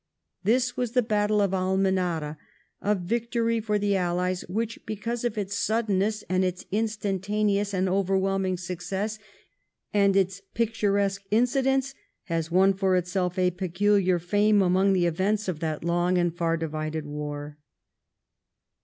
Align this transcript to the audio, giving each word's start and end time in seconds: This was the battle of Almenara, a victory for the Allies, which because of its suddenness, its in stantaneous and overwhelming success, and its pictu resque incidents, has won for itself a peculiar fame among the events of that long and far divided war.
This 0.43 0.75
was 0.75 0.93
the 0.93 1.03
battle 1.03 1.41
of 1.41 1.53
Almenara, 1.53 2.39
a 2.81 2.95
victory 2.95 3.59
for 3.59 3.77
the 3.77 3.95
Allies, 3.95 4.41
which 4.49 4.83
because 4.83 5.23
of 5.23 5.37
its 5.37 5.55
suddenness, 5.55 6.23
its 6.27 6.65
in 6.71 6.85
stantaneous 6.87 7.71
and 7.71 7.87
overwhelming 7.87 8.57
success, 8.57 9.19
and 9.93 10.15
its 10.15 10.41
pictu 10.55 10.91
resque 10.91 11.19
incidents, 11.29 11.93
has 12.23 12.49
won 12.49 12.73
for 12.73 12.95
itself 12.95 13.37
a 13.37 13.51
peculiar 13.51 14.17
fame 14.17 14.63
among 14.63 14.93
the 14.93 15.05
events 15.05 15.47
of 15.47 15.59
that 15.59 15.83
long 15.83 16.17
and 16.17 16.35
far 16.35 16.57
divided 16.57 17.05
war. 17.05 17.59